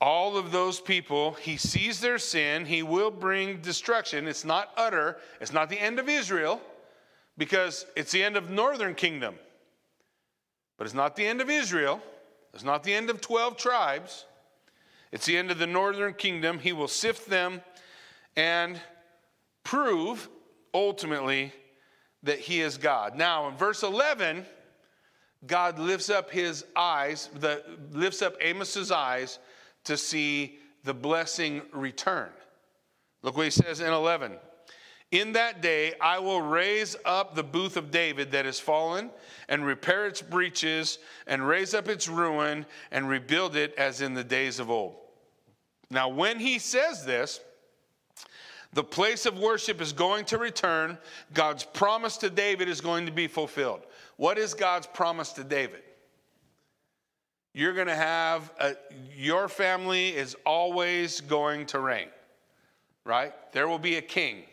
[0.00, 2.64] All of those people, he sees their sin.
[2.64, 4.26] He will bring destruction.
[4.26, 6.60] It's not utter, it's not the end of Israel
[7.36, 9.34] because it's the end of northern kingdom.
[10.78, 12.00] But it's not the end of Israel.
[12.54, 14.24] It's not the end of 12 tribes.
[15.12, 16.58] It's the end of the northern kingdom.
[16.58, 17.62] He will sift them
[18.36, 18.80] and
[19.64, 20.28] prove
[20.72, 21.52] ultimately
[22.22, 23.16] that he is God.
[23.16, 24.44] Now, in verse 11,
[25.46, 29.38] God lifts up his eyes, the, lifts up Amos's eyes
[29.84, 32.28] to see the blessing return.
[33.22, 34.36] Look what he says in 11.
[35.10, 39.10] In that day, I will raise up the booth of David that is fallen,
[39.48, 44.22] and repair its breaches, and raise up its ruin, and rebuild it as in the
[44.22, 44.94] days of old.
[45.90, 47.40] Now, when he says this,
[48.72, 50.96] the place of worship is going to return.
[51.34, 53.80] God's promise to David is going to be fulfilled.
[54.16, 55.82] What is God's promise to David?
[57.52, 58.76] You're going to have, a,
[59.16, 62.06] your family is always going to reign,
[63.04, 63.32] right?
[63.50, 64.44] There will be a king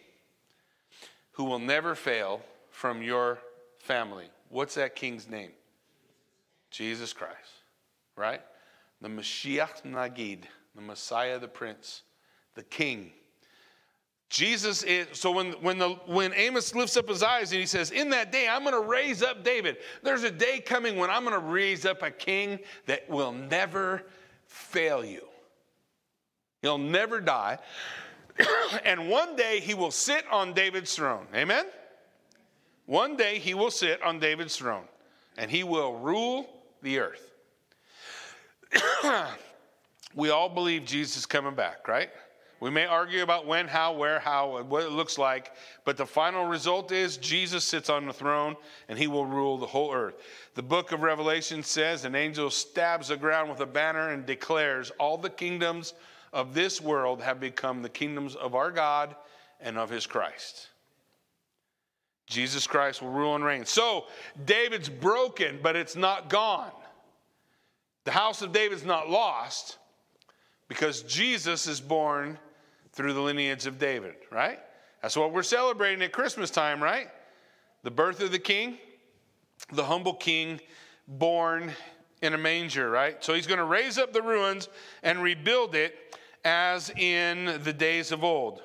[1.38, 3.40] who will never fail from your
[3.80, 4.26] family.
[4.50, 5.52] What's that king's name?
[6.70, 7.64] Jesus Christ,
[8.16, 8.42] right?
[9.02, 10.44] The Mashiach Nagid,
[10.76, 12.04] the Messiah, the Prince,
[12.56, 13.12] the King
[14.30, 17.92] Jesus is, so when, when, the, when Amos lifts up his eyes and he says,
[17.92, 19.78] In that day, I'm going to raise up David.
[20.04, 24.04] There's a day coming when I'm going to raise up a king that will never
[24.46, 25.26] fail you.
[26.62, 27.60] He'll never die.
[28.86, 31.26] and one day he will sit on David's throne.
[31.34, 31.66] Amen?
[32.86, 34.86] One day he will sit on David's throne
[35.38, 36.50] and he will rule
[36.82, 37.32] the earth.
[40.16, 42.10] we all believe Jesus is coming back, right?
[42.60, 45.52] We may argue about when, how, where, how, what it looks like,
[45.86, 48.56] but the final result is Jesus sits on the throne
[48.90, 50.16] and he will rule the whole earth.
[50.56, 54.92] The book of Revelation says an angel stabs the ground with a banner and declares,
[55.00, 55.94] All the kingdoms
[56.34, 59.16] of this world have become the kingdoms of our God
[59.60, 60.70] and of his Christ.
[62.28, 63.66] Jesus Christ will rule and reign.
[63.66, 64.06] So
[64.46, 66.72] David's broken, but it's not gone.
[68.04, 69.78] The house of David's not lost
[70.68, 72.38] because Jesus is born
[72.92, 74.60] through the lineage of David, right?
[75.02, 77.08] That's what we're celebrating at Christmas time, right?
[77.84, 78.78] The birth of the king,
[79.72, 80.60] the humble king
[81.08, 81.72] born
[82.22, 83.24] in a manger, right?
[83.24, 84.68] So he's going to raise up the ruins
[85.04, 86.07] and rebuild it
[86.44, 88.62] as in the days of old.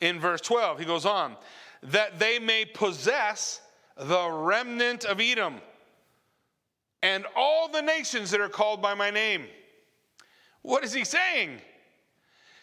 [0.00, 1.36] In verse 12, he goes on,
[1.82, 3.60] that they may possess
[3.96, 5.60] the remnant of Edom
[7.02, 9.46] and all the nations that are called by my name.
[10.62, 11.60] What is he saying?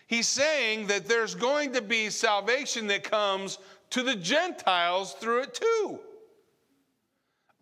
[0.07, 3.59] He's saying that there's going to be salvation that comes
[3.91, 5.99] to the Gentiles through it too.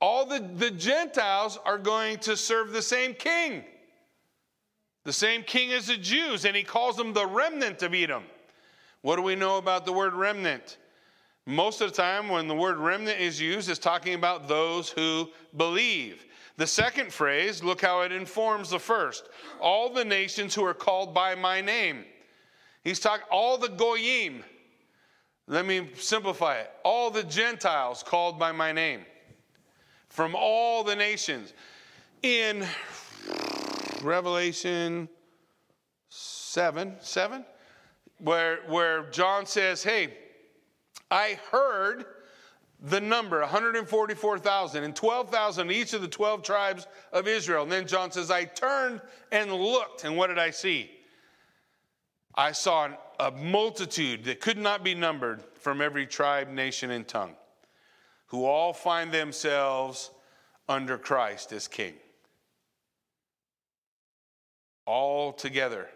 [0.01, 3.65] All the, the Gentiles are going to serve the same king,
[5.03, 8.23] the same king as the Jews, and he calls them the remnant of Edom.
[9.01, 10.77] What do we know about the word remnant?
[11.45, 15.29] Most of the time, when the word remnant is used, it's talking about those who
[15.57, 16.25] believe.
[16.57, 19.29] The second phrase, look how it informs the first
[19.61, 22.03] all the nations who are called by my name.
[22.83, 24.43] He's talking all the goyim.
[25.47, 26.71] Let me simplify it.
[26.83, 29.05] All the Gentiles called by my name.
[30.09, 31.53] from all the nations.
[32.23, 32.65] In
[34.03, 35.09] Revelation
[36.09, 37.45] 7, 7,
[38.19, 40.13] where, where John says, Hey,
[41.11, 42.05] I heard
[42.81, 47.63] the number 144,000 and 12,000 each of the 12 tribes of Israel.
[47.63, 50.91] And then John says, I turned and looked, and what did I see?
[52.35, 52.89] I saw
[53.19, 57.35] a multitude that could not be numbered from every tribe, nation, and tongue,
[58.27, 60.11] who all find themselves
[60.69, 61.95] under Christ as king.
[64.89, 65.87] All together.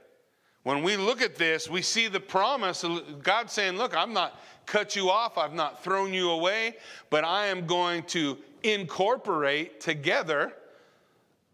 [0.62, 4.40] When we look at this, we see the promise of God saying, Look, I'm not
[4.68, 6.76] cut you off, I've not thrown you away,
[7.10, 10.54] but I am going to incorporate together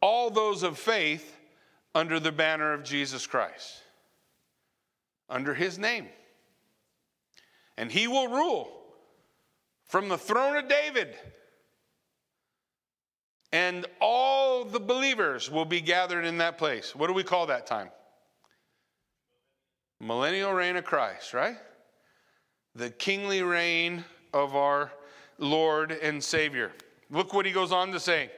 [0.01, 1.37] all those of faith
[1.95, 3.83] under the banner of Jesus Christ
[5.29, 6.07] under his name.
[7.77, 8.69] And he will rule
[9.85, 11.15] from the throne of David.
[13.51, 16.95] And all the believers will be gathered in that place.
[16.95, 17.89] What do we call that time?
[19.99, 21.57] Millennial reign of Christ, right?
[22.75, 24.91] The kingly reign of our
[25.39, 26.71] Lord and Savior.
[27.09, 28.29] Look what he goes on to say.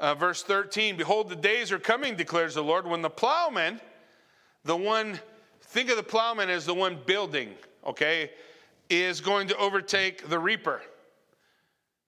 [0.00, 3.80] Uh, verse 13 Behold, the days are coming, declares the Lord, when the plowman,
[4.64, 5.20] the one
[5.74, 7.50] Think of the plowman as the one building,
[7.84, 8.30] okay,
[8.88, 10.82] is going to overtake the reaper.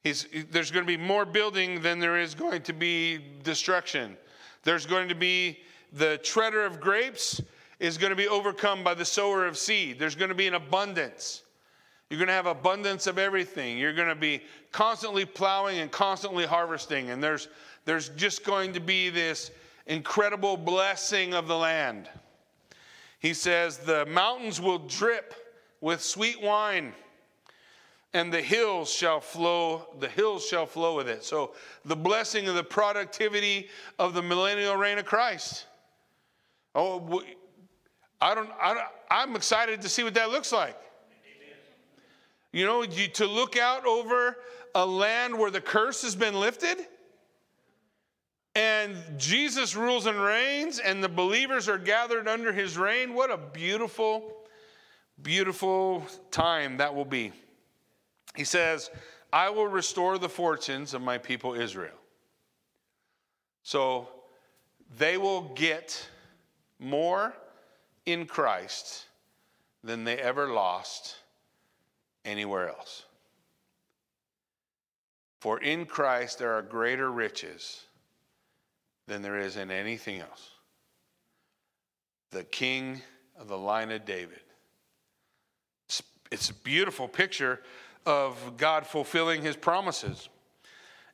[0.07, 4.17] He's, there's going to be more building than there is going to be destruction.
[4.63, 5.59] There's going to be
[5.93, 7.43] the treader of grapes
[7.81, 9.99] is going to be overcome by the sower of seed.
[9.99, 11.43] There's going to be an abundance.
[12.09, 13.79] You're going to have abundance of everything.
[13.79, 17.11] You're going to be constantly plowing and constantly harvesting.
[17.11, 17.49] And there's,
[17.85, 19.51] there's just going to be this
[19.87, 22.09] incredible blessing of the land.
[23.19, 25.35] He says, The mountains will drip
[25.81, 26.93] with sweet wine
[28.17, 31.53] and the hills shall flow the hills shall flow with it so
[31.85, 35.67] the blessing of the productivity of the millennial reign of christ
[36.75, 37.23] oh
[38.21, 40.77] i don't, I i'm excited to see what that looks like
[42.53, 44.39] you know you, to look out over
[44.75, 46.79] a land where the curse has been lifted
[48.55, 53.13] and Jesus rules and reigns, and the believers are gathered under his reign.
[53.13, 54.33] What a beautiful,
[55.21, 57.35] beautiful time that will be.
[58.37, 58.91] He says,
[59.33, 61.97] I will restore the fortunes of my people Israel.
[63.63, 64.09] So
[64.99, 66.09] they will get
[66.79, 67.35] more
[68.05, 69.07] in Christ
[69.83, 71.17] than they ever lost
[72.25, 73.05] anywhere else.
[75.41, 77.85] For in Christ there are greater riches
[79.07, 80.51] than there is in anything else.
[82.31, 83.01] The king
[83.39, 84.41] of the line of David.
[85.87, 87.61] It's, it's a beautiful picture
[88.07, 90.29] of God fulfilling his promises.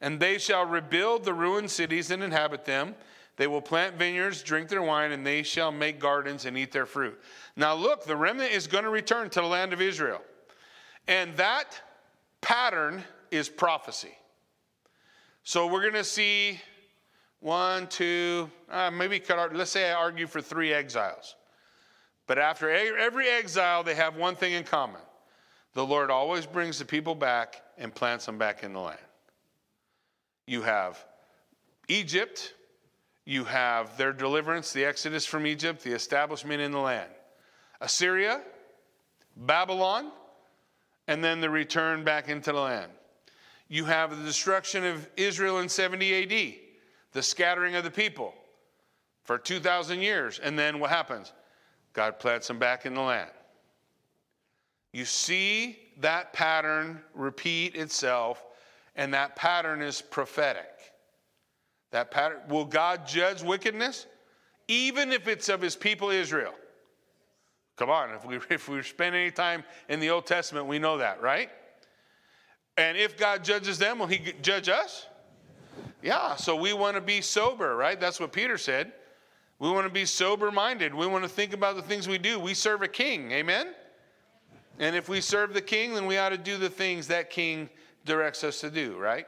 [0.01, 2.95] And they shall rebuild the ruined cities and inhabit them.
[3.37, 6.87] They will plant vineyards, drink their wine, and they shall make gardens and eat their
[6.87, 7.19] fruit.
[7.57, 10.21] Now, look, the remnant is going to return to the land of Israel.
[11.09, 11.81] And that
[12.41, 14.13] pattern is prophecy.
[15.45, 16.61] So we're going to see
[17.41, 21.37] one, two, uh, maybe could, let's say I argue for three exiles.
[22.27, 25.01] But after every exile, they have one thing in common
[25.75, 28.99] the Lord always brings the people back and plants them back in the land.
[30.47, 31.05] You have
[31.89, 32.55] Egypt,
[33.25, 37.11] you have their deliverance, the exodus from Egypt, the establishment in the land.
[37.81, 38.43] Assyria,
[39.37, 40.11] Babylon,
[41.09, 42.93] and then the return back into the land.
[43.69, 46.55] You have the destruction of Israel in 70 AD
[47.13, 48.35] the scattering of the people
[49.25, 50.39] for 2,000 years.
[50.39, 51.33] And then what happens?
[51.93, 53.31] God plants them back in the land.
[54.93, 58.45] You see that pattern repeat itself,
[58.95, 60.69] and that pattern is prophetic.
[61.93, 64.07] That pattern, will God judge wickedness?
[64.69, 66.55] Even if it's of his people Israel.
[67.77, 70.99] Come on, if we, if we spend any time in the Old Testament, we know
[70.99, 71.51] that, right?
[72.77, 75.07] And if God judges them, will he judge us?
[76.03, 77.99] Yeah, so we want to be sober, right?
[77.99, 78.93] That's what Peter said.
[79.59, 80.95] We want to be sober minded.
[80.95, 82.41] We want to think about the things we do.
[82.41, 83.69] We serve a king, amen?
[84.79, 87.69] And if we serve the king, then we ought to do the things that king
[88.05, 89.27] directs us to do, right?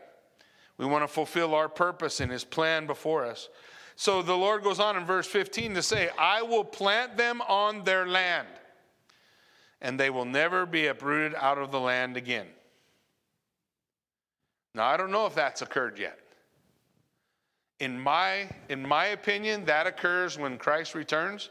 [0.79, 3.49] We want to fulfill our purpose and his plan before us.
[3.97, 7.85] So the Lord goes on in verse 15 to say, I will plant them on
[7.85, 8.49] their land,
[9.81, 12.47] and they will never be uprooted out of the land again.
[14.75, 16.19] Now, I don't know if that's occurred yet.
[17.79, 21.51] In my, in my opinion, that occurs when Christ returns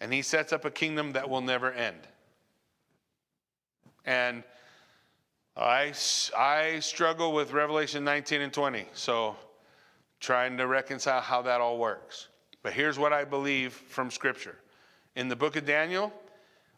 [0.00, 2.08] and he sets up a kingdom that will never end.
[4.04, 4.42] And
[5.56, 5.92] I,
[6.36, 9.36] I struggle with Revelation 19 and 20, so
[10.20, 12.28] trying to reconcile how that all works.
[12.62, 14.56] But here's what I believe from Scripture.
[15.16, 16.12] In the book of Daniel,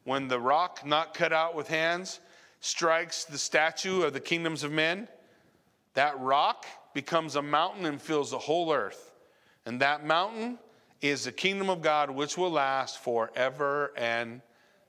[0.05, 2.21] when the rock not cut out with hands
[2.61, 5.07] strikes the statue of the kingdoms of men,
[5.93, 9.13] that rock becomes a mountain and fills the whole earth.
[9.67, 10.59] And that mountain
[11.01, 14.41] is the kingdom of God, which will last forever and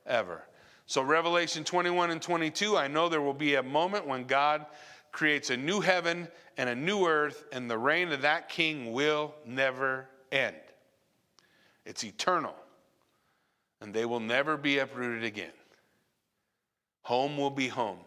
[0.05, 0.43] ever.
[0.87, 4.65] So, Revelation 21 and 22, I know there will be a moment when God
[5.11, 6.27] creates a new heaven
[6.57, 10.55] and a new earth, and the reign of that king will never end.
[11.85, 12.55] It's eternal,
[13.81, 15.51] and they will never be uprooted again.
[17.03, 17.99] Home will be home.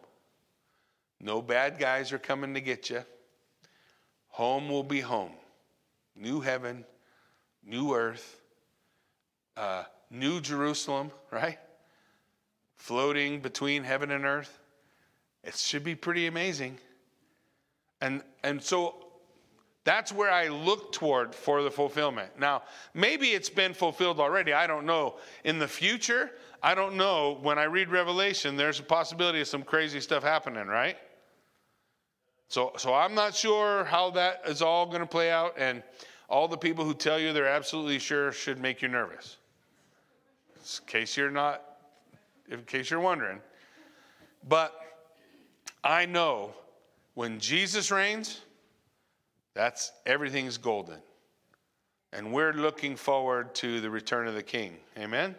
[1.21, 3.05] No bad guys are coming to get you.
[4.29, 5.33] Home will be home.
[6.15, 6.85] New heaven,
[7.65, 8.41] new earth,
[9.57, 11.59] uh, new Jerusalem, right?
[12.79, 14.59] Floating between heaven and earth.
[15.45, 16.79] It should be pretty amazing.
[18.01, 18.95] And, and so
[19.85, 22.39] that's where I look toward for the fulfillment.
[22.39, 22.63] Now,
[22.95, 24.53] maybe it's been fulfilled already.
[24.53, 25.17] I don't know.
[25.45, 26.31] In the future,
[26.63, 27.39] I don't know.
[27.43, 30.97] When I read Revelation, there's a possibility of some crazy stuff happening, right?
[32.49, 35.55] So, so I'm not sure how that is all going to play out.
[35.57, 35.83] And
[36.29, 39.39] all the people who tell you they're absolutely sure should make you nervous.
[40.55, 41.63] In case you're not,
[42.51, 43.41] in case you're wondering.
[44.49, 44.75] But
[45.85, 46.55] I know
[47.15, 48.41] when Jesus reigns,
[49.55, 50.99] that's everything's golden.
[52.13, 54.77] And we're looking forward to the return of the king.
[54.97, 55.35] Amen?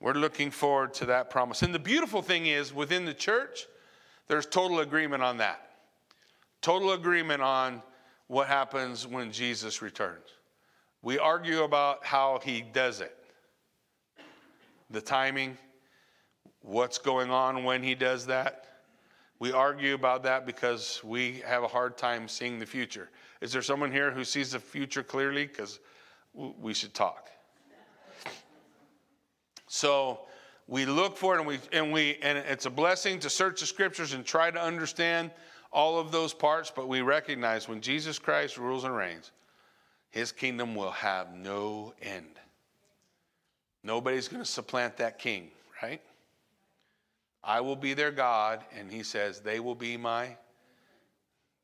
[0.00, 1.62] We're looking forward to that promise.
[1.62, 3.66] And the beautiful thing is, within the church,
[4.26, 5.70] there's total agreement on that.
[6.60, 7.82] Total agreement on
[8.26, 10.26] what happens when Jesus returns.
[11.02, 13.16] We argue about how he does it,
[14.90, 15.58] the timing,
[16.62, 18.66] what's going on when he does that.
[19.38, 23.10] We argue about that because we have a hard time seeing the future.
[23.40, 25.46] Is there someone here who sees the future clearly?
[25.46, 25.80] Because
[26.32, 27.28] we should talk.
[29.66, 30.20] So
[30.68, 33.66] we look for it and we and we and it's a blessing to search the
[33.66, 35.30] scriptures and try to understand
[35.72, 39.32] all of those parts, but we recognize when Jesus Christ rules and reigns,
[40.10, 42.38] his kingdom will have no end.
[43.82, 45.48] Nobody's going to supplant that king,
[45.82, 46.02] right?
[47.44, 50.36] I will be their God, and he says, they will be my,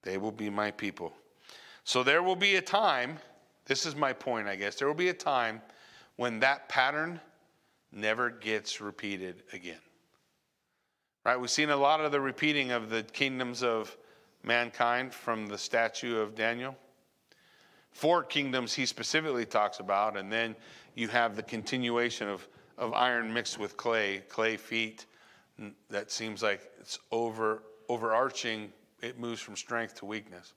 [0.02, 1.12] they will be my people.
[1.84, 3.18] So there will be a time,
[3.66, 5.62] this is my point, I guess, there will be a time
[6.16, 7.20] when that pattern
[7.92, 9.80] never gets repeated again.
[11.24, 11.38] Right?
[11.38, 13.96] We've seen a lot of the repeating of the kingdoms of
[14.42, 16.76] mankind from the statue of Daniel.
[17.92, 20.56] Four kingdoms he specifically talks about, and then
[20.94, 25.06] you have the continuation of, of iron mixed with clay, clay feet,
[25.90, 30.54] that seems like it's over overarching it moves from strength to weakness.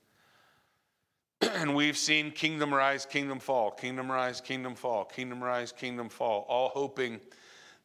[1.54, 6.45] And we've seen kingdom rise kingdom fall kingdom rise kingdom fall kingdom rise kingdom fall
[6.47, 7.20] all hoping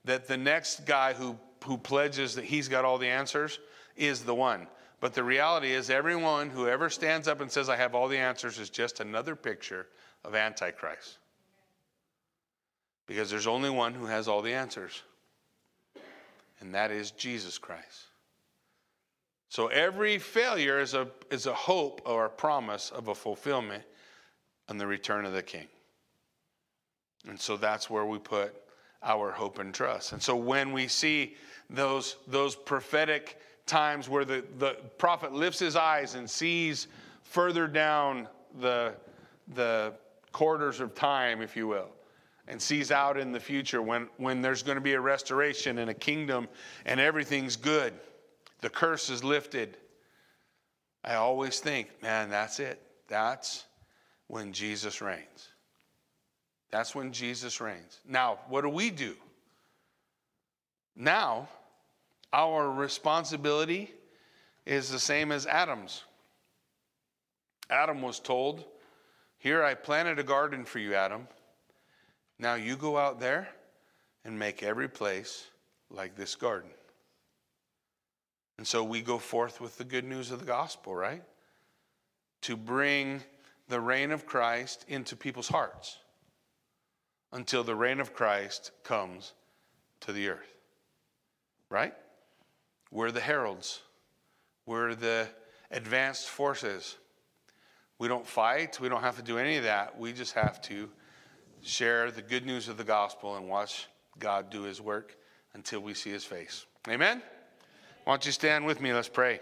[0.04, 3.58] that the next guy who who pledges that he's got all the answers
[3.96, 4.66] is the one.
[5.00, 8.18] But the reality is everyone who ever stands up and says i have all the
[8.18, 9.86] answers is just another picture
[10.24, 11.18] of antichrist.
[13.06, 15.02] Because there's only one who has all the answers
[16.60, 18.06] and that is Jesus Christ.
[19.48, 23.84] So every failure is a, is a hope or a promise of a fulfillment
[24.68, 25.66] on the return of the King.
[27.28, 28.54] And so that's where we put
[29.02, 30.12] our hope and trust.
[30.12, 31.36] And so when we see
[31.70, 36.88] those, those prophetic times where the, the prophet lifts his eyes and sees
[37.22, 38.28] further down
[38.60, 38.94] the,
[39.54, 39.92] the
[40.32, 41.88] corridors of time, if you will,
[42.48, 45.90] and sees out in the future when, when there's going to be a restoration and
[45.90, 46.48] a kingdom
[46.84, 47.92] and everything's good.
[48.60, 49.76] The curse is lifted.
[51.04, 52.80] I always think, man, that's it.
[53.08, 53.64] That's
[54.28, 55.48] when Jesus reigns.
[56.70, 58.00] That's when Jesus reigns.
[58.06, 59.14] Now, what do we do?
[60.96, 61.48] Now,
[62.32, 63.92] our responsibility
[64.64, 66.02] is the same as Adam's.
[67.70, 68.64] Adam was told,
[69.38, 71.28] Here I planted a garden for you, Adam.
[72.38, 73.48] Now you go out there
[74.24, 75.46] and make every place
[75.90, 76.70] like this garden.
[78.58, 81.22] And so we go forth with the good news of the gospel, right?
[82.42, 83.22] To bring
[83.68, 85.98] the reign of Christ into people's hearts
[87.32, 89.32] until the reign of Christ comes
[90.00, 90.54] to the earth,
[91.68, 91.94] right?
[92.90, 93.80] We're the heralds,
[94.64, 95.28] we're the
[95.70, 96.96] advanced forces.
[97.98, 99.98] We don't fight, we don't have to do any of that.
[99.98, 100.88] We just have to
[101.66, 103.88] share the good news of the gospel and watch
[104.18, 105.16] God do his work
[105.54, 106.64] until we see his face.
[106.88, 107.20] Amen?
[108.04, 108.92] Why don't you stand with me?
[108.92, 109.40] Let's pray.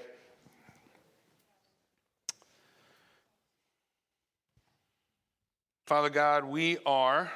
[5.85, 7.31] Father God, we are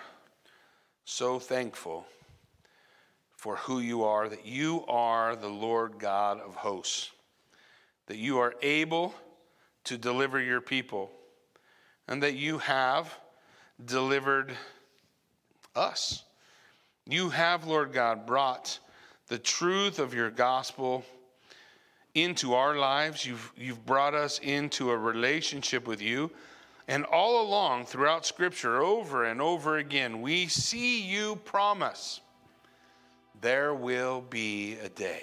[1.05, 2.07] so thankful
[3.37, 7.11] for who you are, that you are the Lord God of hosts,
[8.07, 9.15] that you are able
[9.85, 11.11] to deliver your people,
[12.09, 13.15] and that you have
[13.85, 14.57] delivered
[15.79, 16.25] us.
[17.07, 18.79] You have, Lord God, brought
[19.29, 21.05] the truth of your gospel
[22.15, 23.25] into our lives.
[23.25, 26.31] You've, you've brought us into a relationship with you.
[26.89, 32.21] And all along throughout Scripture, over and over again, we see you promise
[33.41, 35.23] there will be a day.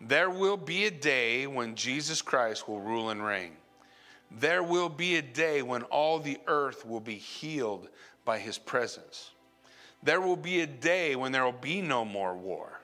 [0.00, 3.52] There will be a day when Jesus Christ will rule and reign.
[4.30, 7.88] There will be a day when all the earth will be healed
[8.24, 9.30] by his presence.
[10.02, 12.80] There will be a day when there will be no more war.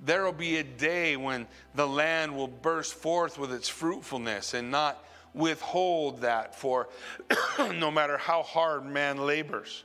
[0.00, 4.70] There will be a day when the land will burst forth with its fruitfulness and
[4.70, 5.04] not
[5.34, 6.88] withhold that for
[7.58, 9.84] no matter how hard man labors.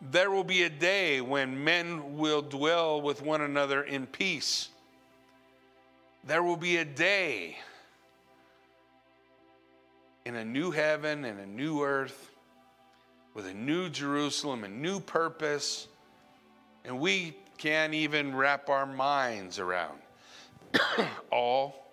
[0.00, 4.68] There will be a day when men will dwell with one another in peace.
[6.24, 7.58] There will be a day
[10.24, 12.33] in a new heaven and a new earth
[13.34, 15.88] with a new Jerusalem, a new purpose,
[16.84, 19.98] and we can't even wrap our minds around
[21.30, 21.90] all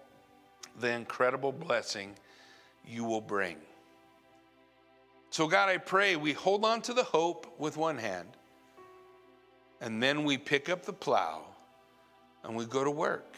[0.80, 2.14] the incredible blessing
[2.88, 3.58] you will bring.
[5.30, 8.28] So, God, I pray we hold on to the hope with one hand,
[9.80, 11.44] and then we pick up the plow
[12.44, 13.36] and we go to work.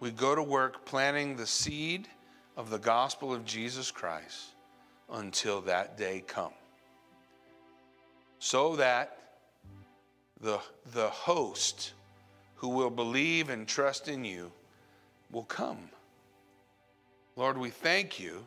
[0.00, 2.08] We go to work planting the seed
[2.56, 4.54] of the gospel of Jesus Christ
[5.10, 6.52] until that day come.
[8.46, 9.18] So that
[10.40, 10.60] the,
[10.92, 11.94] the host
[12.54, 14.52] who will believe and trust in you
[15.32, 15.90] will come.
[17.34, 18.46] Lord, we thank you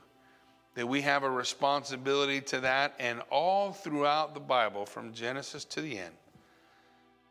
[0.76, 5.82] that we have a responsibility to that, and all throughout the Bible, from Genesis to
[5.82, 6.16] the end,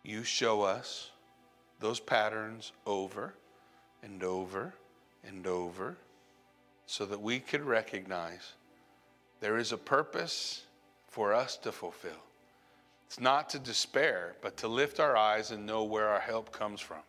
[0.02, 1.10] you show us
[1.80, 3.32] those patterns over
[4.02, 4.74] and over
[5.26, 5.96] and over
[6.84, 8.52] so that we could recognize
[9.40, 10.64] there is a purpose
[11.06, 12.27] for us to fulfill.
[13.08, 16.78] It's not to despair, but to lift our eyes and know where our help comes
[16.78, 17.00] from.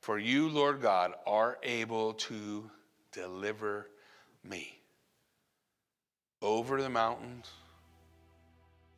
[0.00, 2.70] For you, Lord God, are able to
[3.12, 3.90] deliver
[4.42, 4.80] me
[6.40, 7.50] over the mountains,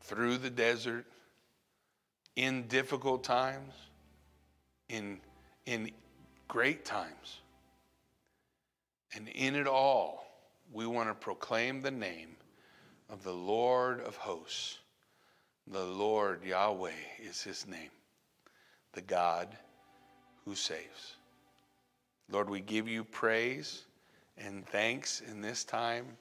[0.03, 1.07] through the desert,
[2.37, 3.75] in difficult times,
[4.89, 5.19] in,
[5.67, 5.91] in
[6.47, 7.41] great times.
[9.17, 10.25] And in it all,
[10.73, 12.37] we want to proclaim the name
[13.09, 14.79] of the Lord of hosts.
[15.71, 16.91] The Lord Yahweh
[17.23, 17.91] is his name,
[18.93, 19.57] the God
[20.45, 21.15] who saves.
[22.29, 23.85] Lord, we give you praise
[24.37, 26.17] and thanks in this time.